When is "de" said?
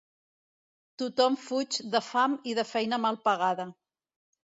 1.95-2.01, 2.61-2.65